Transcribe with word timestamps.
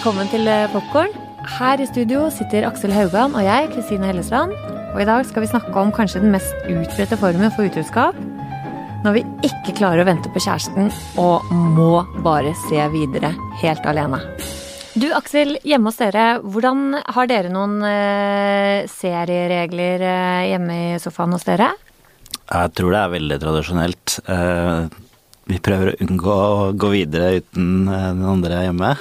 velkommen 0.00 0.30
til 0.32 0.48
eh, 0.48 0.70
Popkorn. 0.72 1.10
Her 1.58 1.80
i 1.84 1.84
studio 1.84 2.22
sitter 2.32 2.64
Aksel 2.64 2.92
Haugan 2.96 3.34
og 3.36 3.42
jeg, 3.44 3.66
Kristine 3.74 4.06
Hellesland. 4.08 4.54
Og 4.94 5.02
i 5.02 5.04
dag 5.04 5.26
skal 5.28 5.44
vi 5.44 5.48
snakke 5.50 5.74
om 5.76 5.90
kanskje 5.92 6.22
den 6.22 6.32
mest 6.32 6.54
utbredte 6.64 7.18
formen 7.20 7.52
for 7.52 7.68
utroskap. 7.68 8.16
Når 9.04 9.18
vi 9.18 9.24
ikke 9.44 9.74
klarer 9.76 10.00
å 10.00 10.06
vente 10.08 10.32
på 10.32 10.40
kjæresten 10.40 10.88
og 11.20 11.50
må 11.76 12.00
bare 12.24 12.54
se 12.62 12.86
videre 12.94 13.34
helt 13.60 13.84
alene. 13.92 14.22
Du 14.96 15.10
Aksel, 15.18 15.58
hjemme 15.68 15.92
hos 15.92 16.00
dere, 16.00 16.24
hvordan 16.48 16.96
har 17.04 17.28
dere 17.28 17.52
noen 17.52 17.76
eh, 17.84 18.88
serieregler 18.88 20.06
eh, 20.14 20.48
hjemme 20.54 20.80
i 20.80 20.98
sofaen 21.04 21.36
hos 21.36 21.44
dere? 21.44 21.74
Jeg 22.46 22.72
tror 22.72 22.96
det 22.96 23.04
er 23.04 23.16
veldig 23.18 23.40
tradisjonelt. 23.44 24.16
Eh, 24.24 25.09
vi 25.50 25.58
prøver 25.62 25.92
å 25.92 26.06
unngå 26.06 26.34
å 26.34 26.66
gå 26.78 26.92
videre 26.94 27.40
uten 27.40 27.88
eh, 27.90 28.06
den 28.14 28.26
andre 28.32 28.62
hjemme. 28.66 28.92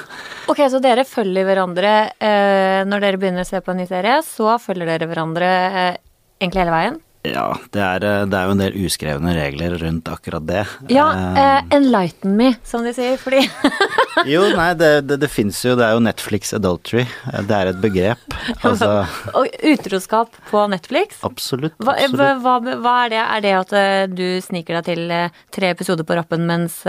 Ok, 0.49 0.63
så 0.71 0.81
dere 0.84 1.05
følger 1.07 1.48
hverandre 1.48 1.94
eh, 2.17 2.81
når 2.90 3.05
dere 3.05 3.21
begynner 3.21 3.45
å 3.45 3.49
se 3.49 3.62
på 3.62 3.73
en 3.73 3.81
ny 3.84 3.88
serie, 3.90 4.20
så 4.26 4.57
følger 4.62 4.90
dere 4.90 5.09
hverandre 5.12 5.52
eh, 5.70 5.99
egentlig 6.41 6.66
hele 6.66 6.76
veien? 6.76 6.99
Ja, 7.28 7.50
det 7.76 7.82
er, 7.84 8.04
eh, 8.08 8.26
det 8.32 8.38
er 8.38 8.46
jo 8.48 8.54
en 8.55 8.62
del 8.62 8.76
uskrevne 8.80 9.34
regler 9.36 9.73
rundt 9.82 10.08
akkurat 10.08 10.46
det. 10.48 10.62
Ja, 10.88 11.08
eh, 11.36 11.66
enlighten 11.76 12.38
me, 12.40 12.54
som 12.64 12.86
de 12.88 12.94
sier, 12.96 13.18
fordi 13.20 13.41
jo, 14.34 14.46
nei, 14.55 14.70
det, 14.80 14.91
det, 15.10 15.18
det 15.26 15.30
fins 15.32 15.60
jo, 15.66 15.76
det 15.76 15.84
er 15.84 15.98
jo 15.98 16.05
Netflix 16.05 16.54
adultery. 16.55 17.04
Det 17.44 17.58
er 17.58 17.74
et 17.74 17.84
begrep. 17.84 18.24
Altså, 18.70 19.04
Og 19.36 19.52
utroskap 19.68 20.34
på 20.50 20.63
Netflix? 20.72 21.20
absolutt. 21.27 21.76
Hva, 21.84 21.98
absolutt. 22.00 22.41
hva, 22.44 22.55
hva 22.80 22.96
er 23.04 23.13
det? 23.13 23.22
Er 23.26 23.44
det 23.46 23.54
at 23.60 23.76
du 24.16 24.26
sniker 24.44 24.80
deg 24.80 24.88
til 24.88 25.13
tre 25.55 25.72
episoder 25.76 26.08
på 26.08 26.16
rappen 26.18 26.48
mens, 26.48 26.82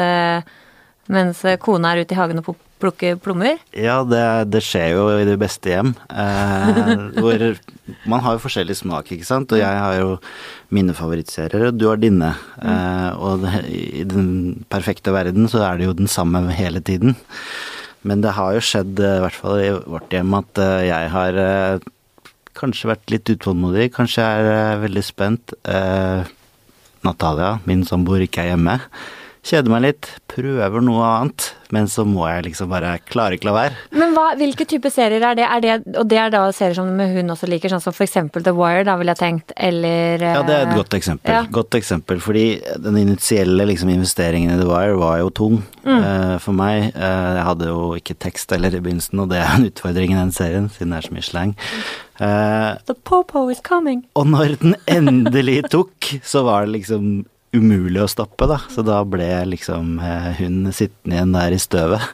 mens 1.11 1.43
kona 1.63 1.95
er 1.95 2.05
ute 2.05 2.15
i 2.15 2.19
hagen 2.21 2.43
og 2.43 2.53
pl- 2.81 2.87
plukker 2.87 3.19
plommer? 3.21 3.61
Ja, 3.77 4.01
det, 4.09 4.23
det 4.51 4.63
skjer 4.65 4.95
jo 4.97 5.05
i 5.21 5.27
de 5.29 5.37
beste 5.41 5.69
hjem. 5.71 5.93
Eh, 6.09 6.95
hvor 7.21 7.45
man 8.09 8.23
har 8.25 8.37
jo 8.39 8.43
forskjellig 8.47 8.77
smak, 8.81 9.13
ikke 9.13 9.29
sant. 9.29 9.53
Og 9.53 9.61
jeg 9.61 9.83
har 9.85 9.99
jo 10.01 10.17
mine 10.75 10.95
favorittserier, 10.97 11.69
og 11.69 11.77
du 11.79 11.87
har 11.91 12.01
dine. 12.01 12.33
Eh, 12.63 13.11
og 13.21 13.45
det, 13.45 13.61
i 14.01 14.05
den 14.09 14.65
perfekte 14.73 15.13
verden 15.15 15.47
så 15.53 15.63
er 15.69 15.79
det 15.81 15.87
jo 15.91 15.97
den 16.01 16.09
samme 16.11 16.43
hele 16.57 16.81
tiden. 16.81 17.17
Men 18.03 18.23
det 18.25 18.33
har 18.39 18.55
jo 18.57 18.65
skjedd, 18.65 18.97
eh, 19.05 19.19
i 19.21 19.25
hvert 19.27 19.37
fall 19.37 19.61
i 19.61 19.71
vårt 19.77 20.11
hjem, 20.17 20.33
at 20.41 20.61
eh, 20.65 20.87
jeg 20.89 21.11
har 21.13 21.41
eh, 21.45 21.89
kanskje 22.57 22.91
vært 22.95 23.13
litt 23.13 23.29
utålmodig. 23.37 23.91
Kanskje 23.97 24.25
jeg 24.25 24.47
er 24.49 24.53
eh, 24.57 24.83
veldig 24.89 25.05
spent. 25.05 25.53
Natalia, 27.05 27.59
min 27.69 27.85
samboer, 27.89 28.27
ikke 28.27 28.43
er 28.45 28.55
hjemme. 28.55 28.75
Kjeder 29.41 29.73
meg 29.73 29.81
litt, 29.87 30.07
prøver 30.29 30.83
noe 30.85 31.01
annet, 31.01 31.47
men 31.73 31.87
så 31.89 32.03
må 32.05 32.27
jeg 32.29 32.43
liksom 32.51 32.69
bare 32.69 32.91
klare 33.09 33.39
ikke 33.39 33.49
la 33.49 33.55
være. 33.57 33.79
Men 33.97 34.13
hva, 34.13 34.27
hvilke 34.37 34.67
type 34.69 34.91
serier 34.93 35.25
er 35.25 35.39
det? 35.39 35.47
er 35.47 35.63
det? 35.65 35.77
Og 35.97 36.05
det 36.11 36.19
er 36.21 36.35
da 36.35 36.43
serier 36.53 36.77
som 36.77 36.91
hun 36.93 37.33
også 37.33 37.49
liker, 37.49 37.73
sånn 37.73 37.81
som 37.81 37.95
for 37.97 38.05
eksempel 38.05 38.45
The 38.45 38.53
Wire, 38.57 38.85
da 38.85 38.99
ville 39.01 39.15
jeg 39.15 39.23
tenkt, 39.23 39.55
eller 39.57 40.21
Ja, 40.21 40.43
det 40.45 40.59
er 40.59 40.67
et 40.67 40.75
eh, 40.75 40.77
godt 40.83 40.99
eksempel. 40.99 41.33
ja. 41.33 41.41
Godt 41.57 41.79
eksempel, 41.81 42.21
fordi 42.21 42.45
den 42.85 43.01
initielle 43.01 43.65
liksom, 43.73 43.95
investeringen 43.97 44.53
i 44.53 44.61
The 44.61 44.69
Wire 44.69 45.01
var 45.01 45.17
jo 45.23 45.33
tung 45.41 45.59
eh, 45.89 46.37
for 46.45 46.53
meg. 46.61 46.93
Uh, 46.93 47.33
jeg 47.41 47.49
hadde 47.49 47.73
jo 47.73 47.81
ikke 47.97 48.19
tekst 48.21 48.53
heller 48.53 48.77
i 48.77 48.85
begynnelsen, 48.85 49.25
og 49.25 49.33
det 49.33 49.41
er 49.41 49.57
en 49.57 49.69
utfordring 49.73 50.13
i 50.13 50.21
den 50.21 50.37
serien, 50.37 50.69
siden 50.77 50.93
det 50.93 51.01
er 51.01 51.09
så 51.09 51.17
mye 51.17 51.29
slang. 51.33 51.57
Uh, 52.21 52.77
The 52.85 52.95
Popo 53.09 53.49
is 53.49 53.65
coming. 53.65 54.05
og 54.15 54.29
når 54.29 54.59
den 54.61 54.77
endelig 54.85 55.63
tok, 55.73 56.19
så 56.21 56.45
var 56.45 56.69
det 56.69 56.77
liksom 56.83 57.23
umulig 57.57 57.99
å 58.05 58.09
stoppe, 58.11 58.47
da. 58.47 58.61
Så 58.71 58.85
da 58.87 59.01
ble 59.05 59.27
liksom 59.51 59.97
eh, 59.99 60.29
hun 60.39 60.69
sittende 60.73 61.17
igjen 61.17 61.33
der 61.35 61.57
i 61.57 61.59
støvet. 61.59 62.05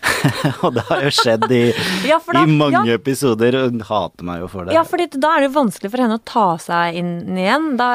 og 0.64 0.76
det 0.76 0.84
har 0.88 1.02
jo 1.06 1.10
skjedd 1.14 1.46
i, 1.52 1.60
Ja, 2.10 2.18
da- 2.22 2.44
i 2.46 2.52
mange 2.54 2.84
ja. 2.86 2.94
episoder, 2.98 3.56
og 3.58 3.72
hun 3.74 3.82
hater 3.88 4.28
meg 4.28 4.44
jo 4.44 4.50
for 4.52 4.68
det. 4.68 4.76
Ja, 4.76 4.84
fordi 4.86 5.08
da 5.18 5.32
er 5.34 5.42
det 5.44 5.48
jo 5.50 5.56
vanskelig 5.58 5.90
for 5.92 6.04
henne 6.04 6.18
å 6.20 6.24
ta 6.28 6.46
seg 6.62 7.00
inn 7.00 7.12
igjen. 7.34 7.72
Da, 7.80 7.88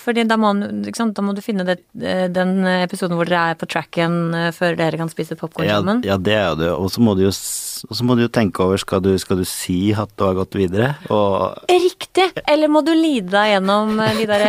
fordi 0.00 0.24
da 0.30 0.38
må, 0.40 0.52
sant, 0.96 1.16
da 1.18 1.24
må 1.26 1.34
du 1.36 1.42
finne 1.44 1.66
det, 1.66 1.80
eh, 2.00 2.28
den 2.30 2.60
episoden 2.78 3.18
hvor 3.18 3.28
dere 3.28 3.50
er 3.54 3.58
på 3.60 3.68
tracken 3.70 4.20
eh, 4.36 4.50
før 4.56 4.78
dere 4.78 5.00
kan 5.02 5.10
spise 5.12 5.38
popkorn 5.40 5.66
Ja, 5.68 5.80
sammen. 5.82 6.04
ja, 6.06 6.16
det 6.20 6.36
er 6.38 6.46
jo 6.52 6.60
det. 6.62 6.70
Og 6.78 6.92
så 6.94 7.02
må 7.04 7.16
du 7.18 7.26
jo, 7.26 7.34
og 7.88 7.96
så 7.96 8.04
må 8.04 8.16
du 8.18 8.22
jo 8.24 8.28
tenke 8.32 8.62
over 8.64 8.80
skal 8.80 9.00
du, 9.04 9.10
skal 9.22 9.38
du 9.40 9.44
si 9.48 9.92
at 9.96 10.10
du 10.18 10.24
har 10.26 10.34
gått 10.38 10.56
videre. 10.58 10.92
Og 11.12 11.54
Riktig! 11.70 12.26
Eller 12.50 12.68
må 12.72 12.82
du 12.84 12.90
lide 12.96 13.30
deg 13.32 13.52
gjennom 13.54 13.94
eh, 14.02 14.16
de 14.18 14.26
der 14.28 14.44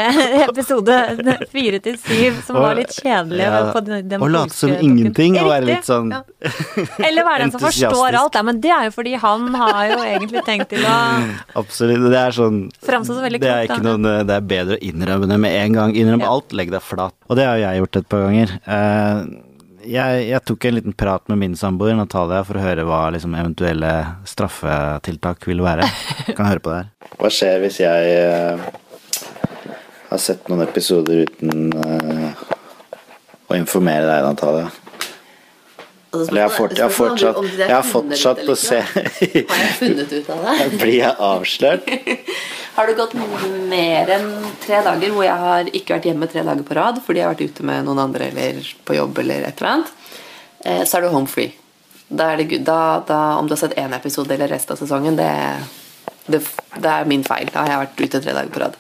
episode 0.50 0.98
fire 1.54 1.80
til 1.86 1.98
syv 2.02 2.40
som 2.48 2.58
var 2.60 2.76
litt 2.80 2.94
kjedelige 2.96 3.48
Ja, 3.52 3.62
på 3.76 3.84
den, 3.86 4.08
den 4.12 4.24
og 4.26 4.32
late 4.34 4.56
som 4.56 4.74
ingenting 4.74 5.38
og 5.42 5.50
være 5.52 5.70
litt 5.70 5.88
sånn 5.88 6.12
Ja. 6.16 6.22
Eller 7.08 7.28
være 7.28 7.46
den 7.46 7.54
som 7.56 7.64
forstår 7.64 8.18
alt. 8.24 8.36
Ja, 8.40 8.44
men 8.48 8.62
det 8.64 8.72
er 8.74 8.90
jo 8.90 8.96
fordi 8.96 9.14
han 9.22 9.48
har 9.62 9.82
jo 9.92 10.00
egentlig 10.06 10.44
tenkt 10.48 10.72
til 10.74 10.84
å 10.88 10.98
Absolutt. 11.62 12.08
Det 12.12 12.20
er 12.22 12.36
sånn 12.36 12.64
Framstå 12.84 13.18
så 13.20 13.24
veldig 13.24 13.42
det 13.44 13.54
ikke 13.68 13.78
da. 13.82 13.94
noen, 13.96 14.10
det 14.28 14.36
er 14.40 14.50
bedre 14.56 14.80
å 14.80 14.84
innrømme 14.92 15.30
det 15.30 15.38
med 15.44 15.56
en 15.62 15.78
gang. 15.80 15.96
Innrøm 15.98 16.24
Ja. 16.26 16.32
alt, 16.34 16.54
legg 16.58 16.72
deg 16.74 16.84
flat. 16.84 17.14
Og 17.30 17.38
det 17.40 17.46
har 17.48 17.58
jo 17.60 17.64
jeg 17.68 17.82
gjort 17.84 17.98
et 18.02 18.08
par 18.12 18.26
ganger. 18.26 18.52
Eh, 18.66 19.24
jeg, 19.88 20.26
jeg 20.30 20.42
tok 20.46 20.66
en 20.68 20.76
liten 20.78 20.96
prat 20.98 21.28
med 21.32 21.40
min 21.42 21.56
samboer 21.58 21.96
Natalia 21.98 22.44
for 22.48 22.60
å 22.60 22.64
høre 22.64 22.86
hva 22.88 23.02
liksom, 23.16 23.36
eventuelle 23.38 23.92
straffetiltak 24.30 25.48
ville 25.50 25.66
være. 25.66 25.88
Kan 26.38 26.50
høre 26.50 26.64
på 26.64 26.74
det 26.74 26.82
her. 26.82 26.92
Hva 27.22 27.32
skjer 27.34 27.60
hvis 27.64 27.82
jeg 27.84 28.16
uh, 28.28 28.64
har 30.12 30.22
sett 30.22 30.48
noen 30.52 30.66
episoder 30.68 31.26
uten 31.28 31.72
uh, 31.76 32.48
å 33.52 33.58
informere 33.58 34.08
deg, 34.08 34.30
Natalia? 34.30 34.70
Eller 36.12 36.42
jeg 36.42 36.44
har, 36.44 36.52
fort, 36.52 36.74
jeg 36.76 36.84
har 36.84 36.92
fortsatt, 36.92 37.38
jeg 37.56 37.72
har 37.72 37.86
fortsatt 37.88 38.42
å 38.52 38.56
se 38.60 38.82
Har 38.84 39.06
jeg 39.24 39.76
funnet 39.80 40.12
ut 40.12 40.32
av 40.34 40.42
det? 40.44 40.66
Blir 40.82 40.98
jeg 40.98 41.14
avslørt? 41.30 41.88
Har 42.76 42.88
det 42.88 42.96
gått 42.96 43.14
mer 43.16 44.10
enn 44.16 44.30
tre 44.64 44.80
dager 44.86 45.12
hvor 45.12 45.26
jeg 45.26 45.44
har 45.44 45.72
ikke 45.76 45.98
vært 45.98 46.08
hjemme 46.08 46.30
tre 46.32 46.44
dager 46.48 46.64
på 46.68 46.78
rad 46.78 47.02
fordi 47.04 47.20
jeg 47.20 47.28
har 47.28 47.36
vært 47.36 47.52
ute 47.52 47.66
med 47.68 47.88
noen 47.88 48.00
andre 48.06 48.30
eller 48.32 48.62
på 48.88 48.96
jobb 48.96 49.20
eller 49.24 49.48
et 49.50 49.60
eller 49.60 49.72
annet, 49.74 49.92
eh, 50.64 50.84
så 50.88 50.98
er 50.98 51.06
du 51.06 51.12
home 51.12 51.28
free. 51.28 51.52
Da 52.08 52.32
er 52.32 52.42
det, 52.42 52.62
da, 52.68 53.02
da, 53.08 53.20
om 53.40 53.48
du 53.48 53.56
har 53.56 53.62
sett 53.62 53.78
én 53.80 53.96
episode 53.96 54.34
eller 54.36 54.52
resten 54.52 54.76
av 54.76 54.80
sesongen, 54.80 55.20
det, 55.20 55.30
det, 56.28 56.42
det 56.78 56.96
er 56.96 57.12
min 57.12 57.24
feil. 57.28 57.52
Da 57.52 57.64
har 57.64 57.74
jeg 57.74 57.84
vært 57.86 58.02
ute 58.06 58.24
tre 58.24 58.36
dager 58.40 58.56
på 58.56 58.64
rad. 58.64 58.80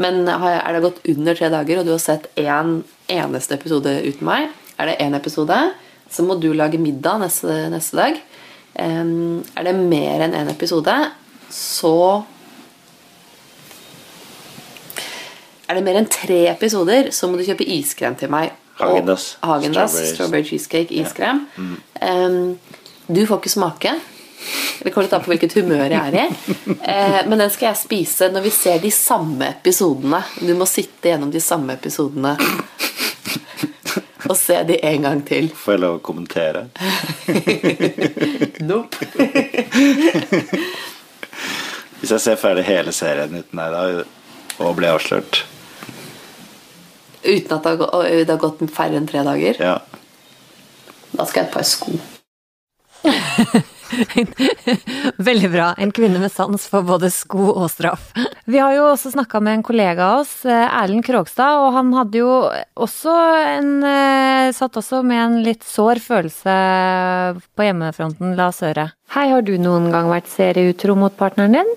Men 0.00 0.24
er 0.28 0.72
det 0.72 0.84
gått 0.84 1.00
under 1.12 1.36
tre 1.36 1.48
dager, 1.52 1.80
og 1.80 1.88
du 1.88 1.92
har 1.92 2.00
sett 2.00 2.28
én 2.40 2.78
eneste 3.12 3.56
episode 3.58 3.92
uten 4.06 4.28
meg, 4.28 4.52
er 4.80 4.88
det 4.88 5.00
én 5.04 5.16
episode, 5.16 5.58
så 6.12 6.24
må 6.24 6.38
du 6.40 6.50
lage 6.56 6.80
middag 6.80 7.20
neste, 7.20 7.56
neste 7.72 7.98
dag. 7.98 8.20
Um, 8.72 9.42
er 9.56 9.68
det 9.68 9.74
mer 9.76 10.24
enn 10.24 10.36
én 10.36 10.48
episode, 10.52 10.94
så 11.52 11.96
Er 15.68 15.74
det 15.78 15.84
mer 15.86 15.98
enn 16.00 16.08
tre 16.10 16.40
episoder, 16.50 17.10
så 17.14 17.28
må 17.30 17.38
du 17.38 17.44
kjøpe 17.46 17.64
iskrem 17.66 18.16
til 18.18 18.30
meg. 18.32 18.50
Hagendas. 18.80 19.36
Häagen-Dazs, 19.44 19.92
Strawberry- 19.94 20.14
Strawberry 20.14 20.44
cheesecake, 20.48 20.90
iskrem. 21.02 21.44
Em, 22.02 22.58
du 23.06 23.22
får 23.28 23.38
ikke 23.42 23.52
smake. 23.52 23.92
Det 24.82 24.90
kommer 24.90 25.04
litt 25.06 25.12
an 25.14 25.22
på 25.22 25.30
hvilket 25.30 25.52
humør 25.60 25.84
jeg 25.92 26.00
er 26.02 26.16
i. 26.18 26.24
Eh, 26.82 27.18
men 27.30 27.38
den 27.38 27.50
skal 27.54 27.68
jeg 27.70 27.78
spise 27.84 28.26
når 28.34 28.42
vi 28.48 28.50
ser 28.50 28.80
de 28.82 28.90
samme 28.90 29.52
episodene. 29.52 30.18
Du 30.42 30.50
må 30.58 30.66
sitte 30.66 31.12
gjennom 31.12 31.30
de 31.30 31.38
samme 31.44 31.76
episodene 31.78 32.34
og 34.28 34.36
se 34.38 34.56
de 34.66 34.80
en 34.88 35.02
gang 35.06 35.20
til. 35.28 35.48
Får 35.54 35.76
jeg 35.76 35.82
lov 35.84 36.00
å 36.00 36.02
kommentere? 36.02 36.66
Nope. 38.62 39.06
Hvis 42.00 42.10
jeg 42.14 42.20
ser 42.22 42.38
ferdig 42.40 42.64
hele 42.66 42.92
serien 42.94 43.34
uten 43.38 43.58
deg 43.62 43.74
da, 43.74 44.04
og 44.62 44.76
blir 44.78 44.92
avslørt 44.94 45.42
Uten 47.22 47.56
at 47.56 47.62
det 47.62 47.70
har, 47.70 47.76
gått, 47.78 47.92
det 48.26 48.32
har 48.32 48.42
gått 48.42 48.70
færre 48.74 48.96
enn 48.98 49.06
tre 49.10 49.20
dager. 49.26 49.54
Ja. 49.62 49.76
Da 51.12 51.24
skal 51.28 51.42
jeg 51.42 51.44
ha 51.44 51.48
et 51.50 51.54
par 51.54 51.66
sko. 51.68 51.92
Veldig 55.28 55.50
bra. 55.52 55.74
En 55.78 55.92
kvinne 55.92 56.18
med 56.22 56.32
sans 56.32 56.66
for 56.70 56.82
både 56.86 57.10
sko 57.12 57.52
og 57.52 57.70
straff. 57.72 58.12
Vi 58.48 58.58
har 58.58 58.72
jo 58.76 58.82
også 58.90 59.10
snakka 59.14 59.40
med 59.44 59.52
en 59.58 59.66
kollega 59.66 60.02
av 60.14 60.20
oss, 60.22 60.34
eh, 60.48 60.76
Erlend 60.80 61.04
Krogstad, 61.06 61.52
og 61.60 61.68
han 61.76 61.86
hadde 61.96 62.16
jo 62.22 62.32
også 62.74 63.12
en 63.52 63.70
eh, 63.86 64.52
Satt 64.52 64.76
også 64.76 65.02
med 65.06 65.20
en 65.22 65.42
litt 65.44 65.64
sår 65.64 65.98
følelse 66.02 66.52
på 67.56 67.62
hjemmefronten, 67.64 68.36
la 68.36 68.48
oss 68.50 68.60
høre. 68.64 68.90
Hei, 69.14 69.26
har 69.30 69.42
du 69.46 69.58
noen 69.60 69.90
gang 69.94 70.10
vært 70.10 70.28
serieutro 70.32 70.94
mot 70.98 71.14
partneren 71.16 71.52
din? 71.60 71.70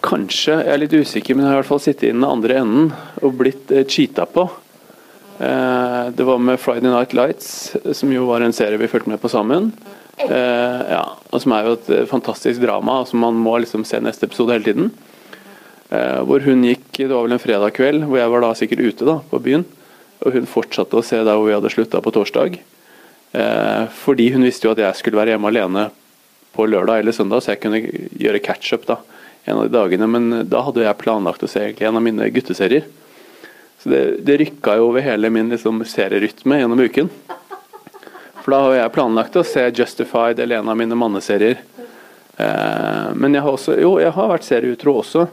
Kanskje, 0.00 0.54
jeg 0.62 0.72
er 0.72 0.80
litt 0.80 0.94
usikker, 0.96 1.36
men 1.36 1.44
jeg 1.44 1.50
har 1.50 1.58
i 1.58 1.60
hvert 1.60 1.68
fall 1.68 1.82
sittet 1.82 2.08
i 2.08 2.14
den 2.14 2.24
andre 2.24 2.60
enden 2.62 2.90
og 3.20 3.34
blitt 3.36 3.72
eh, 3.74 3.84
cheata 3.88 4.24
på. 4.28 4.46
Eh, 5.40 6.06
det 6.16 6.24
var 6.24 6.40
med 6.40 6.60
Friday 6.62 6.88
Night 6.88 7.12
Lights, 7.16 7.74
som 7.98 8.12
jo 8.14 8.24
var 8.30 8.44
en 8.44 8.54
serie 8.56 8.80
vi 8.80 8.88
fulgte 8.88 9.12
med 9.12 9.20
på 9.20 9.30
sammen. 9.32 9.70
Eh, 10.24 10.80
ja, 10.94 11.02
og 11.28 11.42
Som 11.42 11.52
er 11.56 11.68
jo 11.68 11.76
et 11.76 11.90
fantastisk 12.08 12.62
drama, 12.64 13.02
som 13.04 13.20
man 13.20 13.36
må 13.36 13.58
liksom 13.60 13.84
se 13.88 14.00
neste 14.00 14.28
episode 14.28 14.56
hele 14.56 14.68
tiden. 14.68 14.90
Hvor 15.90 16.38
hun 16.44 16.62
gikk, 16.62 16.84
Det 16.94 17.08
var 17.10 17.24
vel 17.24 17.32
en 17.34 17.42
fredag 17.42 17.72
kveld, 17.74 18.04
hvor 18.06 18.20
jeg 18.20 18.30
var 18.30 18.40
da 18.44 18.50
sikkert 18.54 18.84
ute 18.84 19.06
da, 19.08 19.16
på 19.26 19.40
byen. 19.42 19.64
Og 20.22 20.36
hun 20.36 20.46
fortsatte 20.46 20.94
å 20.94 21.02
se 21.02 21.18
der 21.18 21.34
hvor 21.34 21.48
vi 21.48 21.56
hadde 21.56 21.72
slutta 21.72 21.98
på 21.98 22.12
torsdag. 22.14 22.60
Fordi 23.98 24.28
hun 24.30 24.46
visste 24.46 24.68
jo 24.68 24.70
at 24.76 24.78
jeg 24.84 25.00
skulle 25.00 25.18
være 25.18 25.34
hjemme 25.34 25.50
alene 25.50 25.88
på 26.54 26.68
lørdag 26.70 27.02
eller 27.02 27.16
søndag, 27.16 27.42
så 27.42 27.56
jeg 27.56 27.62
kunne 27.64 27.82
gjøre 27.82 28.42
catch-up 28.44 28.86
da, 28.86 29.00
en 29.50 29.60
av 29.60 29.68
de 29.68 29.74
dagene. 29.76 30.08
Men 30.10 30.30
da 30.50 30.62
hadde 30.66 30.86
jeg 30.86 31.00
planlagt 31.02 31.44
å 31.44 31.50
se 31.50 31.66
egentlig 31.66 31.88
en 31.88 31.98
av 32.00 32.04
mine 32.06 32.30
gutteserier. 32.34 32.88
Så 33.80 33.88
det, 33.92 34.02
det 34.26 34.38
rykka 34.42 34.76
jo 34.76 34.90
over 34.90 35.04
hele 35.04 35.30
min 35.32 35.52
liksom, 35.52 35.82
serierytme 35.88 36.60
gjennom 36.60 36.80
uken. 36.84 37.08
For 38.40 38.52
da 38.52 38.60
har 38.64 38.76
jeg 38.76 38.92
planlagt 38.96 39.38
å 39.40 39.44
se 39.46 39.66
Justified 39.76 40.40
eller 40.40 40.60
en 40.60 40.68
av 40.72 40.76
mine 40.78 40.96
manneserier. 40.96 41.60
Eh, 42.40 43.08
men 43.14 43.36
jeg 43.36 43.44
har 43.44 43.56
også, 43.56 43.76
jo, 43.80 43.94
jeg 44.00 44.12
har 44.16 44.28
vært 44.32 44.48
serieutro 44.48 44.96
også, 45.02 45.26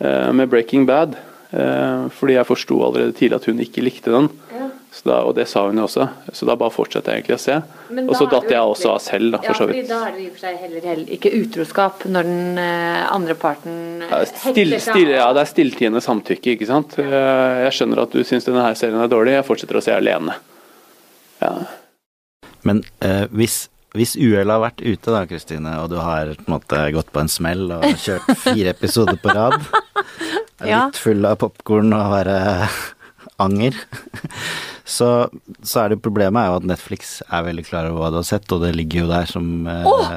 eh, 0.00 0.30
med 0.36 0.50
Breaking 0.52 0.86
Bad. 0.88 1.16
Eh, 1.52 2.08
fordi 2.16 2.38
jeg 2.38 2.48
forsto 2.48 2.78
allerede 2.80 3.16
tidlig 3.16 3.40
at 3.40 3.48
hun 3.48 3.60
ikke 3.60 3.84
likte 3.84 4.12
den. 4.12 4.28
Så 4.52 4.61
da, 5.06 5.22
og 5.24 5.32
det 5.38 5.46
sa 5.48 5.62
hun 5.64 5.78
jo 5.80 5.86
også, 5.86 6.04
så 6.36 6.46
da 6.46 6.54
bare 6.60 6.70
fortsatte 6.74 7.08
jeg 7.08 7.22
egentlig 7.22 7.36
å 7.38 7.40
se. 7.40 7.54
Og 8.02 8.10
så 8.14 8.26
da 8.26 8.26
er 8.26 8.32
datt 8.34 8.50
jeg 8.52 8.60
også 8.74 8.90
av 8.92 8.98
selv, 9.00 9.30
da, 9.32 9.38
Ja, 9.40 9.46
for 9.48 9.54
så 9.56 9.64
fordi 9.70 9.78
vidt. 9.80 9.88
da 9.88 10.00
er 10.04 10.12
det 10.12 10.20
i 10.20 10.26
og 10.28 10.34
for 10.36 10.42
seg 10.44 10.58
heller, 10.60 10.84
heller 10.90 11.12
ikke 11.16 11.32
utroskap 11.38 12.04
når 12.12 12.28
den 12.28 12.60
eh, 12.60 13.06
andre 13.16 13.34
parten 13.40 13.78
eh, 14.04 14.12
Ja, 14.12 14.20
Still, 14.28 14.76
still, 14.84 15.08
ja, 15.16 15.26
det 15.32 15.40
er 15.46 15.50
stilltiende 15.54 16.02
samtykke, 16.04 16.54
ikke 16.58 16.68
sant. 16.68 16.98
Ja. 17.00 17.24
Jeg 17.64 17.72
skjønner 17.78 18.04
at 18.04 18.12
du 18.12 18.20
syns 18.28 18.44
denne 18.48 18.66
her 18.68 18.76
serien 18.76 19.00
er 19.00 19.08
dårlig, 19.12 19.32
jeg 19.38 19.48
fortsetter 19.48 19.80
å 19.80 19.84
se 19.88 19.96
alene. 19.96 20.36
Ja. 21.40 21.54
Men 22.68 22.84
eh, 23.02 23.24
hvis, 23.32 23.56
hvis 23.96 24.12
uhellet 24.20 24.52
har 24.54 24.62
vært 24.68 24.84
ute 24.84 25.10
da, 25.16 25.24
Kristine, 25.26 25.72
og 25.82 25.88
du 25.90 25.96
har 26.04 26.34
på 26.36 26.44
en 26.46 26.54
måte 26.58 26.84
gått 26.94 27.10
på 27.16 27.24
en 27.24 27.32
smell 27.32 27.64
og 27.80 27.88
kjørt 27.98 28.28
fire 28.44 28.76
episoder 28.76 29.16
på 29.24 29.32
rad, 29.34 29.56
er 30.62 30.68
Ja. 30.68 30.84
litt 30.86 31.00
full 31.00 31.24
av 31.26 31.40
popkorn 31.42 31.90
og 31.96 32.12
være 32.12 32.36
anger, 33.40 33.74
så, 34.96 35.08
så 35.64 35.80
er 35.84 35.88
det 35.94 36.02
problemet 36.04 36.42
er 36.42 36.50
jo 36.50 36.58
at 36.60 36.66
Netflix 36.68 37.14
er 37.28 37.44
veldig 37.46 37.64
klar 37.66 37.88
over 37.88 38.02
hva 38.04 38.10
du 38.12 38.18
har 38.20 38.26
sett, 38.28 38.52
og 38.52 38.62
det 38.64 38.74
ligger 38.76 39.04
jo 39.04 39.08
der 39.10 39.26
som 39.30 39.46
eh, 39.66 39.86
Åh, 39.88 40.12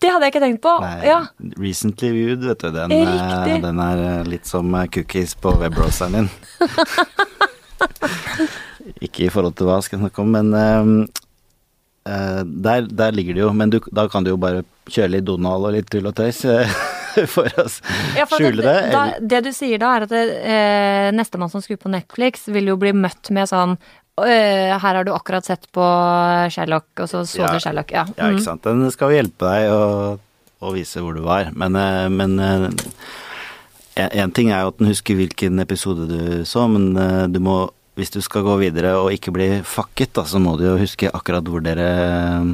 Det 0.00 0.10
hadde 0.12 0.24
jeg 0.28 0.34
ikke 0.34 0.44
tenkt 0.46 0.62
på! 0.64 0.74
nei, 0.84 0.94
Ja. 1.10 1.18
Recently 1.58 2.12
viewed, 2.14 2.46
vet 2.46 2.62
du. 2.64 2.70
Den, 2.76 2.92
Eh, 2.92 3.56
eh, 3.56 3.60
den 3.64 3.78
er 3.82 4.04
eh, 4.06 4.22
litt 4.30 4.46
som 4.48 4.70
eh, 4.78 4.86
cookies 4.94 5.34
på 5.34 5.56
webbroseren 5.60 6.20
din. 6.20 6.30
ikke 9.06 9.26
i 9.26 9.32
forhold 9.32 9.56
til 9.58 9.68
hva 9.68 9.80
jeg 9.80 9.88
skal 9.90 10.02
snakke 10.04 10.22
om, 10.22 10.32
men 10.38 10.54
eh, 10.56 10.90
eh, 12.12 12.42
der, 12.46 12.86
der 12.90 13.14
ligger 13.14 13.34
det 13.38 13.44
jo, 13.44 13.52
men 13.56 13.72
du, 13.74 13.78
da 13.94 14.06
kan 14.10 14.24
du 14.26 14.32
jo 14.34 14.38
bare 14.40 14.64
kjøre 14.90 15.12
litt 15.16 15.26
Donald 15.28 15.68
og 15.68 15.74
litt 15.76 15.90
tull 15.92 16.08
og 16.10 16.16
tøys 16.18 16.40
eh, 16.50 16.72
for 17.34 17.48
å 17.48 17.64
Ja, 18.16 18.26
for 18.26 18.38
skjule 18.38 18.62
det. 18.64 18.76
Da, 18.92 19.02
det 19.20 19.40
du 19.46 19.50
sier 19.56 19.78
da, 19.82 19.94
er 19.98 20.06
at 20.06 20.12
eh, 20.18 21.08
nestemann 21.16 21.50
som 21.52 21.62
skrur 21.64 21.80
på 21.82 21.90
Netflix, 21.92 22.46
vil 22.52 22.70
jo 22.72 22.76
bli 22.80 22.92
møtt 22.96 23.30
med 23.34 23.48
sånn 23.50 23.76
«Øh, 24.20 24.72
her 24.76 24.78
har 24.98 25.04
du 25.08 25.12
akkurat 25.14 25.44
sett 25.48 25.64
på 25.72 25.84
Sherlock, 26.52 26.90
og 27.00 27.08
så 27.08 27.22
så 27.26 27.38
Ja. 27.46 27.52
du 27.54 27.60
Sherlock. 27.64 27.90
Ja. 27.94 28.04
Ja, 28.16 28.26
Mm. 28.28 28.36
ikke 28.36 28.44
sant. 28.44 28.62
Den 28.62 28.90
skal 28.92 29.10
hjelpe 29.14 29.48
deg 29.48 29.70
å, 29.72 30.18
å 30.62 30.72
vise 30.74 31.00
hvor 31.00 31.14
du 31.16 31.22
var, 31.24 31.48
men, 31.56 31.74
eh, 31.76 32.08
men 32.12 32.38
eh, 32.38 32.68
en, 33.96 34.10
en 34.24 34.30
ting 34.36 34.50
er 34.52 34.62
jo 34.64 34.68
at 34.72 34.78
den 34.78 34.88
husker 34.92 35.16
hvilken 35.18 35.60
episode 35.64 36.06
du 36.08 36.44
så, 36.48 36.66
men 36.70 36.92
eh, 36.96 37.26
du 37.32 37.40
må 37.40 37.70
hvis 37.98 38.10
du 38.14 38.20
skal 38.24 38.44
gå 38.46 38.54
videre 38.62 38.94
og 39.00 39.10
ikke 39.12 39.32
bli 39.34 39.48
fucket, 39.68 40.12
da, 40.16 40.24
så 40.24 40.40
må 40.40 40.54
du 40.56 40.64
jo 40.70 40.78
huske 40.80 41.10
akkurat 41.12 41.44
hvor 41.44 41.60
dere 41.64 41.88
eh, 42.06 42.52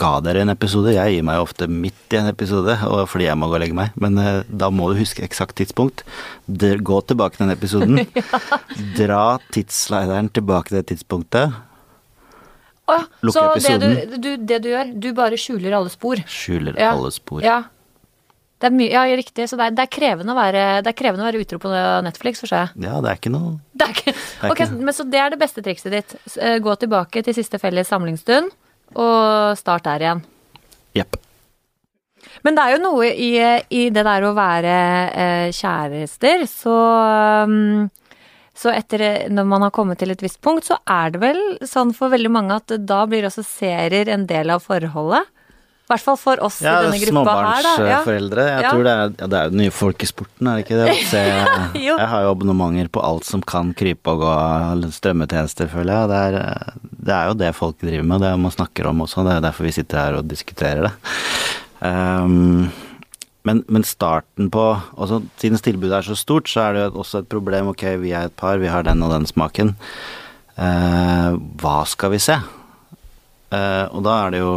ga 0.00 0.12
dere 0.24 0.40
en 0.46 0.52
episode. 0.54 0.94
Jeg 0.94 1.16
gir 1.18 1.24
meg 1.26 1.42
ofte 1.42 1.66
midt 1.68 2.14
i 2.14 2.20
en 2.20 2.30
episode, 2.30 2.76
og 2.88 3.02
fordi 3.10 3.26
jeg 3.26 3.36
må 3.36 3.48
gå 3.50 3.58
og 3.58 3.62
legge 3.64 3.76
meg. 3.76 3.90
Men 4.00 4.16
eh, 4.22 4.42
da 4.48 4.70
må 4.72 4.88
du 4.92 5.00
huske 5.02 5.24
eksakt 5.26 5.58
tidspunkt. 5.60 6.04
Gå 6.48 7.00
tilbake 7.10 7.36
til 7.36 7.44
den 7.48 7.56
episoden. 7.56 8.00
Dra 9.00 9.24
tidsslideren 9.52 10.30
tilbake 10.32 10.72
til 10.72 10.80
det 10.80 10.86
tidspunktet. 10.94 11.58
Å 12.90 12.96
ja, 12.96 13.02
Lukke 13.22 13.34
så 13.36 13.42
det 13.52 13.76
du, 13.82 13.90
episoden. 13.90 14.22
du, 14.24 14.30
det 14.48 14.62
du 14.64 14.70
gjør, 14.72 14.94
du 15.04 15.10
bare 15.14 15.36
skjuler 15.38 15.76
alle 15.76 15.92
spor. 15.92 16.24
Skjuler 16.26 16.78
Ja. 16.80 16.94
alle 16.96 17.12
spor. 17.14 17.44
Ja. 17.44 17.60
Det 18.60 18.68
er 18.68 18.74
mye, 18.76 18.90
ja, 18.92 19.02
riktig. 19.16 19.46
Så 19.48 19.56
det 19.56 19.70
er, 19.70 19.76
det, 19.78 19.84
er 19.86 19.92
krevende 19.94 20.34
å 20.34 20.36
være, 20.36 20.64
det 20.84 20.90
er 20.92 20.96
krevende 20.98 21.24
å 21.24 21.28
være 21.30 21.40
utro 21.40 21.58
på 21.62 21.70
Netflix, 22.04 22.42
forstår 22.44 22.58
jeg. 22.58 22.82
Ja, 22.84 22.98
det 23.00 23.08
er 23.14 23.20
ikke 23.22 23.32
noe 23.32 23.54
Det 23.72 23.86
er 23.86 23.94
ikke, 23.94 24.12
er 24.12 24.50
ok, 24.52 24.60
ikke- 24.66 24.82
men 24.84 24.94
Så 24.94 25.06
det 25.10 25.20
er 25.22 25.30
det 25.32 25.38
beste 25.40 25.62
trikset 25.64 25.90
ditt. 25.96 26.14
Eh, 26.36 26.58
Gå 26.60 26.74
tilbake 26.76 27.22
til 27.24 27.34
siste 27.34 27.58
felles 27.62 27.88
samlingsstund, 27.88 28.50
og 29.00 29.56
start 29.56 29.84
der 29.88 30.04
igjen. 30.04 30.22
Jepp. 30.94 31.16
Men 32.44 32.54
det 32.56 32.62
er 32.66 32.74
jo 32.76 32.82
noe 32.84 33.08
i, 33.08 33.30
i 33.70 33.82
det 33.88 34.04
der 34.04 34.26
å 34.28 34.34
være 34.36 34.74
eh, 35.14 35.48
kjærester, 35.56 36.44
så 36.48 36.76
um, 37.48 37.88
Så 38.52 38.68
etter 38.76 39.30
når 39.32 39.46
man 39.48 39.62
har 39.64 39.70
kommet 39.72 39.96
til 40.02 40.10
et 40.12 40.20
visst 40.20 40.40
punkt, 40.44 40.66
så 40.68 40.76
er 40.84 41.14
det 41.14 41.20
vel 41.22 41.38
sånn 41.64 41.94
for 41.96 42.12
veldig 42.12 42.30
mange 42.34 42.58
at 42.60 42.74
da 42.84 43.06
blir 43.08 43.24
også 43.24 43.40
serier 43.46 44.10
en 44.12 44.26
del 44.28 44.50
av 44.52 44.60
forholdet. 44.66 45.24
I 45.90 45.92
hvert 45.96 46.04
fall 46.06 46.18
for 46.22 46.38
oss 46.46 46.60
Ja, 46.62 46.76
i 46.78 46.84
denne 46.86 46.98
gruppa 47.02 47.32
her. 47.34 47.64
Ja. 47.66 47.70
småbarnsforeldre. 47.74 48.42
Jeg 48.46 48.62
Ja. 48.62 48.70
tror 48.70 48.84
det 48.86 48.92
er, 48.94 49.00
ja, 49.18 49.26
det 49.26 49.38
er 49.40 49.48
den 49.50 49.58
nye 49.58 49.72
folkesporten, 49.74 50.46
er 50.46 50.60
det 50.60 50.64
ikke 50.68 50.78
det? 50.86 50.92
Se, 51.10 51.22
jeg 51.82 52.06
har 52.12 52.22
jo 52.22 52.30
abonnementer 52.30 52.88
på 52.94 53.02
alt 53.02 53.24
som 53.26 53.42
kan 53.42 53.72
krype 53.74 54.06
og 54.14 54.20
gå 54.22 54.28
av 54.30 54.84
strømmetjenester, 54.94 55.66
føler 55.72 55.90
jeg. 55.98 56.08
Det 56.12 56.20
er, 56.20 56.76
det 57.10 57.14
er 57.16 57.26
jo 57.26 57.34
det 57.42 57.50
folk 57.58 57.80
driver 57.82 58.06
med, 58.06 58.20
det 58.22 58.30
man 58.38 58.54
snakker 58.54 58.86
om 58.86 59.02
også. 59.02 59.24
Det 59.26 59.34
er 59.34 59.42
derfor 59.48 59.66
vi 59.66 59.72
sitter 59.80 59.98
her 59.98 60.20
og 60.20 60.28
diskuterer 60.30 60.86
det. 60.86 60.92
Um, 61.82 62.70
men, 63.42 63.64
men 63.72 63.82
starten 63.88 64.50
på 64.52 64.62
også, 65.00 65.22
Siden 65.40 65.58
tilbudet 65.58 65.96
er 65.98 66.06
så 66.06 66.14
stort, 66.14 66.46
så 66.46 66.68
er 66.68 66.72
det 66.76 66.82
jo 66.86 67.00
også 67.02 67.24
et 67.24 67.28
problem. 67.32 67.72
Ok, 67.72 67.82
vi 67.98 68.12
er 68.14 68.28
et 68.28 68.36
par, 68.36 68.58
vi 68.62 68.70
har 68.70 68.84
den 68.86 69.02
og 69.02 69.10
den 69.10 69.26
smaken. 69.26 69.74
Eh, 70.60 71.30
hva 71.58 71.78
skal 71.88 72.12
vi 72.12 72.18
se? 72.22 72.36
Eh, 73.50 73.86
og 73.90 74.04
da 74.04 74.18
er 74.26 74.30
det 74.36 74.42
jo 74.44 74.52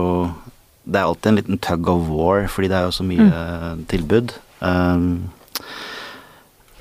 Det 0.83 0.99
er 0.99 1.07
alltid 1.07 1.29
en 1.31 1.39
liten 1.39 1.61
tug 1.63 1.87
of 1.91 2.09
war, 2.11 2.47
fordi 2.51 2.69
det 2.71 2.79
er 2.79 2.89
jo 2.89 2.95
så 2.95 3.05
mye 3.07 3.27
mm. 3.29 3.83
tilbud. 3.91 4.35
Um, 4.59 5.31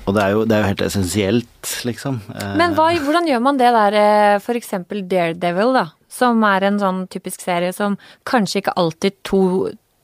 og 0.03 0.17
det 0.17 0.23
er, 0.23 0.31
jo, 0.35 0.41
det 0.43 0.55
er 0.55 0.63
jo 0.63 0.69
helt 0.73 0.81
essensielt, 0.83 1.73
liksom. 1.87 2.17
Eh, 2.33 2.55
Men 2.59 2.73
hva, 2.75 2.89
hvordan 3.05 3.27
gjør 3.29 3.43
man 3.45 3.59
det 3.59 3.69
der, 3.71 3.95
f.eks. 4.35 4.45
for 4.47 4.59
eksempel 4.59 5.05
Daredevil, 5.07 5.71
da? 5.77 5.85
Som 6.11 6.43
er 6.43 6.67
en 6.67 6.79
sånn 6.81 7.05
typisk 7.11 7.45
serie 7.45 7.71
som 7.73 7.95
kanskje 8.27 8.59
ikke 8.61 8.75
alltid 8.79 9.15
to 9.25 9.43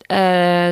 eh, 0.07 0.71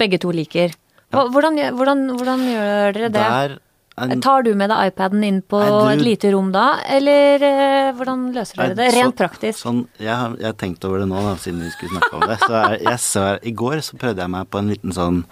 Begge 0.00 0.16
to 0.22 0.30
liker. 0.32 0.70
Hvordan, 1.12 1.58
hvordan, 1.76 2.06
hvordan 2.16 2.44
gjør 2.46 2.94
dere 2.96 3.10
det? 3.10 3.24
der 3.26 3.56
en, 3.98 4.20
Tar 4.20 4.42
du 4.46 4.54
med 4.54 4.70
deg 4.70 4.92
iPaden 4.92 5.24
inn 5.24 5.42
på 5.42 5.58
Nei, 5.60 5.96
du- 5.96 6.00
et 6.00 6.04
lite 6.06 6.30
rom 6.32 6.52
da, 6.52 6.80
eller 6.88 7.42
eh, 7.42 7.92
hvordan 7.98 8.32
løser 8.32 8.56
dere 8.56 8.74
det? 8.78 8.88
Rent 8.94 9.14
så- 9.16 9.18
praktisk. 9.26 9.58
Sånn, 9.64 9.86
jeg 9.98 10.14
har 10.14 10.36
jeg 10.38 10.46
har 10.46 10.52
tenkt 10.54 10.84
over 10.84 10.98
det 11.00 11.08
nå, 11.08 11.20
da, 11.20 11.34
siden 11.36 11.60
vi 11.60 11.70
skulle 11.70 11.98
snakke 11.98 12.14
om 12.14 12.20
det. 12.28 12.38
Så 12.46 12.52
er, 12.54 12.78
jeg 12.80 12.98
så, 12.98 13.24
I 13.44 13.52
går 13.52 13.82
så 13.84 13.98
prøvde 13.98 14.22
jeg 14.24 14.30
meg 14.30 14.48
på 14.50 14.58
en 14.58 14.68
liten 14.68 14.92
sånn 14.92 15.24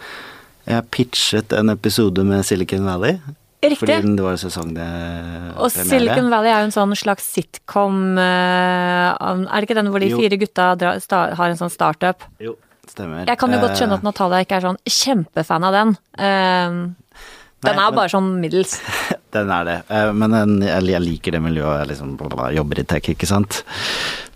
Jeg 0.69 0.85
pitchet 0.91 1.53
en 1.57 1.71
episode 1.71 2.25
med 2.25 2.45
Silicon 2.45 2.85
Valley. 2.85 3.21
Riktig. 3.63 3.79
Fordi 3.81 4.17
det 4.17 4.23
var 4.23 4.37
sesong 4.39 4.75
det 4.77 4.85
Og 5.59 5.71
Silicon 5.73 6.29
Valley 6.31 6.51
er 6.53 6.61
jo 6.61 6.67
en 6.69 6.75
sånn 6.77 6.93
slags 6.95 7.25
sitcom 7.35 8.17
eh, 8.19 9.17
Er 9.19 9.49
det 9.49 9.65
ikke 9.67 9.75
den 9.81 9.89
hvor 9.91 9.99
de 9.99 10.11
Jo. 10.13 10.19
fire 10.21 10.37
gutta 10.39 10.77
dra, 10.79 10.93
sta, 11.01 11.35
har 11.35 11.49
en 11.51 11.57
sånn 11.59 11.73
startup? 11.73 12.23
Jo, 12.39 12.55
stemmer. 12.87 13.25
Jeg 13.27 13.39
kan 13.41 13.51
jo 13.51 13.59
godt 13.59 13.75
skjønne 13.81 13.97
at 13.99 14.05
Eh, 14.05 14.07
Natalia 14.07 14.45
ikke 14.45 14.57
er 14.61 14.67
sånn 14.69 14.79
kjempefan 14.87 15.65
av 15.65 15.73
den. 15.73 15.97
Eh, 16.19 16.95
den 17.65 17.75
Nei, 17.75 17.85
er 17.85 17.91
men- 17.91 17.99
bare 17.99 18.09
sånn 18.13 18.33
middels. 18.41 18.79
Den 19.35 19.51
er 19.53 19.65
det. 19.67 19.77
Eh, 19.93 20.11
Men 20.17 20.33
jeg, 20.65 20.85
jeg 20.89 21.03
liker 21.05 21.33
det 21.37 21.41
miljøet. 21.45 21.83
Jeg 21.83 21.89
liksom 21.91 22.15
jobber 22.55 22.79
i 22.81 22.85
tech, 22.89 23.11
ikke 23.13 23.27
sant. 23.29 23.63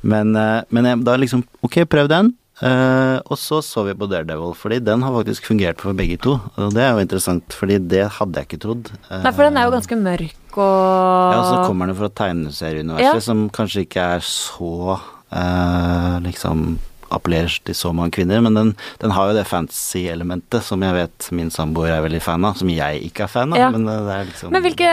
Men, 0.02 0.35
eh, 0.37 0.62
men 0.69 0.85
jeg, 0.85 0.99
da 1.07 1.14
liksom 1.17 1.45
Ok, 1.64 1.79
prøv 1.88 2.09
den. 2.12 2.35
Eh, 2.62 3.17
og 3.25 3.38
så 3.41 3.62
så 3.64 3.83
vi 3.87 3.95
på 3.99 4.07
Daredevil, 4.11 4.52
fordi 4.55 4.83
den 4.85 5.00
har 5.02 5.14
faktisk 5.17 5.49
fungert 5.49 5.81
for 5.81 5.95
begge 5.97 6.19
to. 6.21 6.35
Og 6.61 6.75
det 6.76 6.83
er 6.85 6.93
jo 6.93 7.00
interessant, 7.07 7.57
fordi 7.57 7.79
det 7.88 8.05
hadde 8.19 8.37
jeg 8.43 8.50
ikke 8.50 8.61
trodd. 8.67 8.93
Eh, 9.09 9.23
Nei, 9.25 9.33
for 9.33 9.43
den 9.49 9.57
er 9.57 9.64
jo 9.67 9.73
ganske 9.79 9.99
mørk 9.99 10.59
og 10.61 11.33
Ja, 11.33 11.41
og 11.41 11.49
så 11.49 11.57
kommer 11.71 11.88
den 11.88 11.97
fra 11.99 12.11
tegneserieuniverset, 12.21 13.17
Ja. 13.17 13.25
som 13.25 13.49
kanskje 13.50 13.87
ikke 13.87 14.05
er 14.19 14.21
så 14.21 15.00
eh, 15.33 16.21
liksom 16.29 16.76
appellerer 17.14 17.57
til 17.66 17.76
så 17.76 17.92
mange 17.97 18.14
kvinner, 18.16 18.42
men 18.45 18.57
den, 18.59 18.71
den 19.02 19.14
har 19.16 19.31
jo 19.31 19.37
det 19.37 19.47
fantasy-elementet 19.50 20.64
som 20.66 20.83
jeg 20.85 20.97
vet 20.97 21.28
min 21.37 21.50
samboer 21.52 21.95
er 21.97 22.04
veldig 22.07 22.23
fan 22.25 22.47
av, 22.49 22.57
som 22.61 22.71
jeg 22.73 23.02
ikke 23.09 23.26
er 23.26 23.33
fan 23.33 23.52
av. 23.54 23.61
Ja. 23.61 23.71
Men 23.75 23.88
eh, 23.88 24.07
det 24.07 24.14
er 24.16 24.31
liksom 24.31 24.54
Men 24.54 24.64
hvilke 24.66 24.92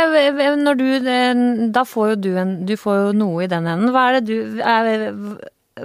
Når 0.60 0.80
du 0.80 0.88
eh, 1.00 1.44
Da 1.76 1.86
får 1.88 2.12
jo 2.14 2.18
du 2.28 2.30
en 2.42 2.54
Du 2.70 2.76
får 2.80 3.00
jo 3.00 3.16
noe 3.18 3.46
i 3.46 3.50
den 3.52 3.68
enden. 3.70 3.94
Hva 3.96 4.10
er 4.10 4.20
det 4.20 4.24
du 4.30 4.62
er, 4.64 4.94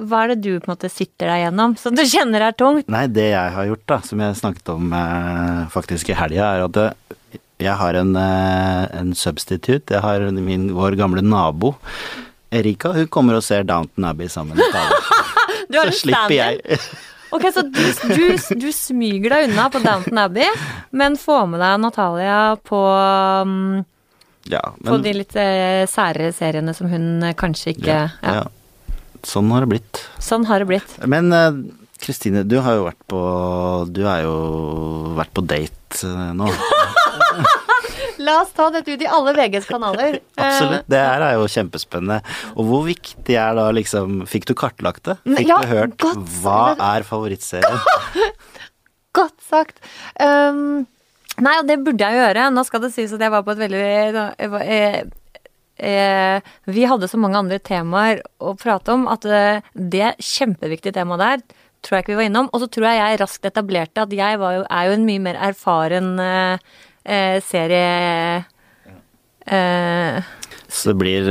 Hva 0.01 0.23
er 0.25 0.35
det 0.35 0.41
du 0.45 0.53
på 0.59 0.69
en 0.69 0.75
måte 0.75 0.91
sitter 0.93 1.31
deg 1.31 1.45
gjennom, 1.47 1.77
som 1.81 1.97
du 1.97 2.05
kjenner 2.09 2.49
er 2.49 2.57
tungt? 2.59 2.91
Nei, 2.93 3.07
det 3.07 3.31
jeg 3.31 3.55
har 3.57 3.69
gjort, 3.71 3.87
da, 3.91 4.01
som 4.07 4.23
jeg 4.25 4.41
snakket 4.41 4.75
om 4.75 4.95
eh, 4.99 5.61
faktisk 5.75 6.11
i 6.11 6.19
helga, 6.19 6.51
er 6.51 6.67
at 6.67 6.79
det, 6.79 6.89
jeg 7.63 7.79
har 7.79 7.95
en, 7.95 8.17
eh, 8.19 8.85
en 8.99 9.15
substitute. 9.15 9.95
Jeg 9.95 10.03
har 10.03 10.21
min, 10.35 10.73
vår 10.75 10.97
gamle 10.99 11.23
nabo. 11.23 11.75
Erika 12.55 12.93
hun 12.95 13.07
kommer 13.07 13.39
og 13.39 13.45
ser 13.47 13.65
Downton 13.67 14.05
Abbey 14.05 14.29
sammen 14.29 14.57
med 14.59 14.73
Tale. 14.73 14.99
Du 15.75 15.81
har 15.81 15.91
Så 15.91 15.97
en 15.97 16.01
slipper. 16.05 16.87
Ok, 17.35 17.49
så 17.51 17.65
du, 17.67 17.81
du, 18.15 18.59
du 18.63 18.69
smyger 18.71 19.33
deg 19.33 19.49
unna 19.49 19.65
på 19.73 19.81
Downton 19.83 20.19
Abbey, 20.23 20.47
men 20.95 21.17
får 21.19 21.49
med 21.51 21.59
deg 21.65 21.81
Natalia 21.83 22.37
på, 22.63 22.79
um, 23.43 23.81
Ja, 24.47 24.61
på 24.79 25.01
de 25.03 25.17
litt 25.17 25.35
eh, 25.35 25.83
sære 25.91 26.31
seriene 26.37 26.77
som 26.79 26.87
hun 26.93 27.25
eh, 27.27 27.35
kanskje 27.35 27.73
ikke 27.75 27.91
ja, 27.91 28.05
ja. 28.23 28.37
ja. 28.39 28.95
Sånn 29.27 29.51
har 29.51 29.65
det 29.65 29.73
blitt. 29.73 30.05
Sånn 30.23 30.47
har 30.47 30.63
det 30.63 30.69
blitt. 30.69 30.95
Men 31.11 31.35
eh, 31.35 31.59
Kristine, 32.05 32.45
du 32.47 32.59
har 32.63 32.79
jo 32.79 32.87
vært 32.87 33.03
på 33.11 33.21
Du 33.91 34.03
har 34.07 34.23
jo 34.27 34.35
vært 35.19 35.35
på 35.35 35.45
date 35.49 36.15
nå. 36.37 36.51
La 38.25 38.39
oss 38.43 38.53
ta 38.57 38.69
dette 38.73 38.95
ut 38.95 39.03
i 39.05 39.09
alle 39.11 39.35
VGs 39.37 39.67
kanaler. 39.69 40.19
Absolutt. 40.41 40.87
Det 40.91 41.01
her 41.01 41.25
er 41.27 41.37
jo 41.39 41.49
kjempespennende. 41.51 42.21
Og 42.55 42.69
hvor 42.71 42.85
viktig 42.89 43.37
er 43.41 43.57
da 43.59 43.69
liksom 43.75 44.23
Fikk 44.31 44.49
du 44.51 44.55
kartlagt 44.59 45.05
det? 45.11 45.19
Fikk 45.27 45.51
Ja, 45.51 45.61
du 45.63 45.73
hørt 45.73 45.99
godt. 46.03 46.23
hva 46.43 46.75
er 46.95 47.07
favorittserien? 47.07 47.83
Godt 49.15 49.37
sagt. 49.47 49.77
Um, 50.19 50.87
nei, 51.39 51.53
og 51.61 51.69
det 51.69 51.77
burde 51.87 52.03
jeg 52.03 52.19
gjøre. 52.19 52.49
Nå 52.51 52.65
skal 52.67 52.83
det 52.83 52.91
sies 52.97 53.13
at 53.15 53.23
jeg 53.23 53.31
var 53.31 53.45
på 53.47 53.53
et 53.55 53.61
veldig 53.63 53.83
eh, 53.85 55.05
eh, 55.79 56.55
Vi 56.75 56.87
hadde 56.91 57.11
så 57.11 57.21
mange 57.23 57.39
andre 57.39 57.61
temaer 57.63 58.25
å 58.43 58.57
prate 58.59 58.97
om 58.97 59.07
at 59.13 59.27
eh, 59.29 59.63
det 59.75 60.17
kjempeviktige 60.19 60.97
temaet 60.99 61.23
der 61.23 61.45
tror 61.85 61.99
jeg 61.99 62.05
ikke 62.07 62.15
vi 62.15 62.21
var 62.23 62.29
innom. 62.31 62.51
Og 62.51 62.65
så 62.65 62.71
tror 62.73 62.89
jeg 62.89 63.01
jeg 63.03 63.21
raskt 63.23 63.49
etablerte 63.51 64.05
at 64.07 64.17
jeg 64.17 64.41
var 64.41 64.59
jo, 64.59 64.67
er 64.67 64.89
jo 64.89 64.97
en 64.99 65.07
mye 65.09 65.23
mer 65.29 65.41
erfaren 65.51 66.11
eh, 66.23 66.75
eh, 67.05 67.41
serie... 67.45 68.45
Eh, 69.47 70.23
Så 70.75 70.89
det 70.91 70.95
blir 70.97 71.27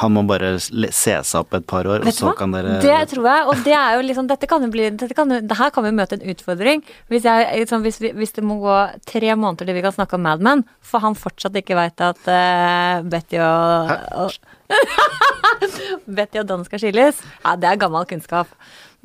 Han 0.00 0.12
må 0.14 0.22
bare 0.28 0.52
se 0.62 0.84
seg 0.94 1.40
opp 1.40 1.56
et 1.58 1.66
par 1.66 1.84
år, 1.90 2.04
og 2.06 2.14
så 2.14 2.28
hva? 2.28 2.34
kan 2.38 2.52
dere 2.54 2.76
Det 2.80 3.00
tror 3.10 3.26
jeg, 3.26 3.48
og 3.50 3.64
det 3.66 3.74
er 3.74 3.96
jo 3.98 4.04
liksom 4.06 4.28
Dette 4.30 4.46
kan 4.48 4.62
jo 4.62 4.70
bli 4.70 4.86
dette 4.94 5.16
kan 5.18 5.34
det 5.34 5.58
Her 5.58 5.72
kan 5.74 5.84
vi 5.84 5.90
møte 5.98 6.16
en 6.16 6.30
utfordring. 6.30 6.84
Hvis, 7.10 7.26
jeg, 7.26 7.48
liksom, 7.64 7.82
hvis, 7.82 7.98
vi, 8.00 8.12
hvis 8.14 8.32
det 8.38 8.46
må 8.46 8.60
gå 8.62 8.78
tre 9.10 9.34
måneder 9.34 9.66
til 9.66 9.76
vi 9.76 9.84
kan 9.84 9.96
snakke 9.98 10.16
om 10.16 10.24
Mad 10.28 10.46
Men, 10.46 10.64
for 10.80 11.02
han 11.02 11.18
fortsatt 11.18 11.58
ikke 11.58 11.76
veit 11.76 12.00
at 12.00 12.30
eh, 12.30 13.02
Betty 13.10 13.42
og, 13.42 13.92
og 14.14 14.32
Betty 16.16 16.40
og 16.40 16.48
Don 16.48 16.64
skal 16.66 16.86
skilles. 16.86 17.20
Ja, 17.42 17.58
det 17.58 17.68
er 17.68 17.82
gammel 17.82 18.06
kunnskap. 18.08 18.54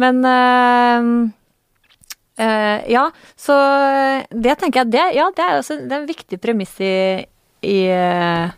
Men 0.02 0.22
eh, 0.26 1.12
eh, 2.42 2.88
Ja, 2.92 3.06
så 3.40 3.58
det 4.30 4.58
tenker 4.62 4.84
jeg 4.84 4.96
det, 4.98 5.06
Ja, 5.18 5.30
det 5.36 5.46
er 5.46 5.60
også 5.60 5.80
det 5.82 5.92
er 5.92 6.02
en 6.02 6.10
viktig 6.10 6.42
premiss 6.42 6.74
i, 6.84 6.96
i 7.68 7.78
uh, 7.94 8.50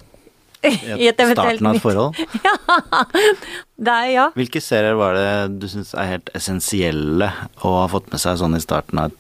i 0.63 1.10
et 1.10 1.20
eventuelt 1.20 1.60
starten 1.60 1.68
av 1.68 1.75
et 1.75 1.84
forhold? 1.84 2.20
ja. 2.48 2.54
Det 3.84 3.94
er, 3.94 4.10
ja. 4.13 4.28
Hvilke 4.38 4.62
serier 4.63 4.96
var 4.96 5.18
det 5.18 5.60
du 5.60 5.68
syns 5.68 5.92
er 5.98 6.08
helt 6.13 6.32
essensielle 6.38 7.28
å 7.63 7.74
ha 7.82 7.88
fått 7.92 8.08
med 8.13 8.22
seg 8.24 8.40
sånn 8.40 8.56
i 8.56 8.63
starten 8.63 9.02
av 9.02 9.12
et 9.12 9.20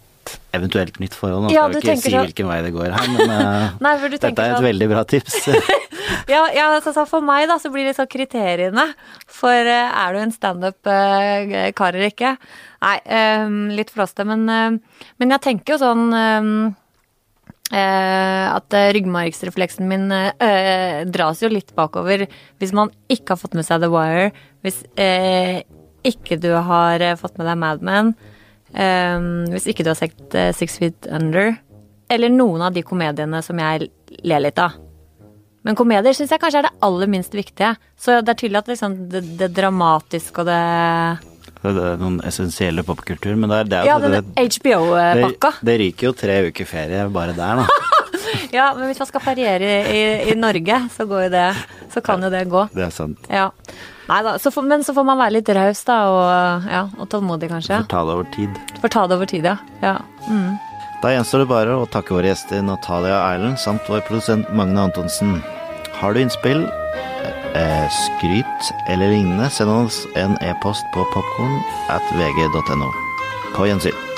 eventuelt 0.53 0.99
nytt 1.01 1.15
forhold? 1.17 1.47
Nå 1.47 1.53
Ja, 1.53 1.65
skal 1.67 1.73
vi 1.73 1.87
ikke 1.87 2.01
si 2.01 2.11
så- 2.11 2.23
hvilken 2.25 2.49
vei 2.49 2.59
det 2.65 2.73
går 2.75 2.91
her, 2.95 3.07
men 3.15 3.33
eh, 3.35 3.69
Nei, 3.85 3.93
for 4.01 4.07
du 4.09 4.17
dette 4.17 4.31
er 4.33 4.53
et 4.53 4.57
så... 4.57 4.67
veldig 4.67 4.89
bra 4.93 5.03
tips. 5.03 5.39
Ja, 6.27 6.45
ja 6.55 6.67
altså, 6.75 6.91
så 6.95 7.03
for 7.07 7.23
meg 7.23 7.47
da, 7.49 7.57
så 7.59 7.69
blir 7.71 7.87
det 7.87 7.95
sånn 7.97 8.07
kriteriene. 8.11 8.85
For 9.31 9.67
uh, 9.67 10.03
er 10.03 10.13
du 10.13 10.19
en 10.21 10.31
standup-kar 10.31 11.95
eller 11.95 12.11
ikke? 12.11 12.35
Nei, 12.83 12.95
um, 13.43 13.57
litt 13.75 13.91
flåste, 13.91 14.25
men, 14.27 14.43
uh, 14.47 15.03
men 15.19 15.35
jeg 15.35 15.43
tenker 15.43 15.75
jo 15.75 15.79
sånn 15.81 16.05
um, 16.11 16.53
eh, 17.73 18.45
at 18.53 18.75
eh, 18.77 18.91
ryggmargsrefleksen 18.97 19.87
min 19.89 20.11
eh, 20.13 21.03
dras 21.09 21.41
jo 21.43 21.51
litt 21.51 21.73
bakover 21.77 22.27
hvis 22.61 22.75
man 22.75 22.91
ikke 23.11 23.33
har 23.33 23.41
fått 23.41 23.57
med 23.57 23.67
seg 23.67 23.83
The 23.83 23.91
Wire, 23.93 24.29
hvis 24.65 24.83
eh, 24.99 25.63
ikke 26.07 26.39
du 26.41 26.51
har 26.53 27.03
eh, 27.03 27.17
fått 27.19 27.39
med 27.39 27.49
deg 27.49 27.59
Mad 27.61 27.85
Men, 27.85 28.13
eh, 28.73 29.19
hvis 29.53 29.67
ikke 29.71 29.83
du 29.85 29.91
har 29.93 29.99
sett 29.99 30.35
eh, 30.35 30.51
Six 30.55 30.79
Feet 30.81 31.07
Under, 31.11 31.55
eller 32.09 32.29
noen 32.33 32.61
av 32.67 32.73
de 32.75 32.83
komediene 32.85 33.39
som 33.45 33.57
jeg 33.61 33.89
ler 34.23 34.43
litt 34.43 34.59
av. 34.61 34.75
Men 35.63 35.77
komedier 35.79 36.11
syns 36.13 36.33
jeg 36.33 36.41
kanskje 36.43 36.59
er 36.59 36.65
det 36.67 36.73
aller 36.83 37.07
minst 37.07 37.31
viktige. 37.33 37.69
Så 37.95 38.17
det 38.19 38.33
er 38.33 38.39
tydelig 38.41 38.59
at 38.59 38.67
liksom 38.73 38.97
det, 39.13 39.21
det 39.39 39.47
dramatiske 39.55 40.43
og 40.43 40.49
det 40.49 40.57
Det 41.63 41.71
er 41.93 42.01
noen 42.01 42.17
essensielle 42.27 42.83
popkultur, 42.83 43.37
men 43.39 43.47
det 43.49 43.61
er, 43.61 43.69
det 43.71 43.77
er 43.79 43.87
Ja, 43.87 43.95
jo 43.95 44.09
den 44.09 44.17
det, 44.35 44.43
HBO-pakka. 44.57 45.53
det, 45.61 45.69
det 45.69 45.77
ryker 45.79 46.09
jo 46.09 46.13
tre 46.19 46.35
uker 46.49 46.67
ferie 46.67 47.05
bare 47.15 47.31
der, 47.37 47.61
da. 47.63 47.92
Ja, 48.57 48.71
men 48.77 48.89
hvis 48.89 49.01
man 49.01 49.09
skal 49.09 49.23
feriere 49.23 49.71
i, 49.89 50.03
i 50.31 50.35
Norge, 50.37 50.79
så 50.93 51.07
går 51.09 51.27
jo 51.27 51.31
det 51.33 51.47
Så 51.93 52.03
kan 52.05 52.23
jo 52.23 52.29
det 52.33 52.45
gå. 52.51 52.67
Det 52.73 52.87
er 52.87 52.93
sant. 52.93 53.29
Ja. 53.29 53.49
Nei 54.09 54.19
da. 54.25 54.35
Så 54.39 54.51
for, 54.51 54.65
men 54.67 54.83
så 54.83 54.95
får 54.95 55.05
man 55.07 55.19
være 55.21 55.37
litt 55.37 55.49
raus, 55.55 55.83
da, 55.87 55.97
og, 56.11 56.67
ja, 56.69 56.83
og 56.99 57.09
tålmodig, 57.11 57.49
kanskje. 57.53 57.79
Får 57.85 57.89
ta 57.93 58.03
det 58.07 58.15
over 58.17 58.29
tid. 58.35 58.61
Får 58.81 58.93
ta 58.95 59.07
det 59.07 59.17
over 59.17 59.29
tid, 59.29 59.47
ja. 59.47 59.57
ja. 59.83 59.97
Mm. 60.27 60.57
Da 61.03 61.11
gjenstår 61.11 61.43
det 61.43 61.49
bare 61.51 61.75
å 61.75 61.87
takke 61.91 62.15
våre 62.15 62.31
gjester 62.31 62.63
Natalia 62.63 63.17
Eilen 63.31 63.57
samt 63.59 63.89
vår 63.91 64.05
produsent 64.07 64.47
Magne 64.55 64.85
Antonsen. 64.87 65.35
Har 65.99 66.15
du 66.15 66.21
innspill, 66.23 66.63
eh, 67.59 67.85
skryt 67.99 68.71
eller 68.87 69.11
lignende, 69.11 69.49
send 69.51 69.71
oss 69.71 70.03
en 70.19 70.37
e-post 70.41 70.87
på 70.95 71.05
popkorn 71.15 71.59
at 71.91 72.15
vg.no. 72.15 72.89
På 73.53 73.67
gjensyn. 73.67 74.12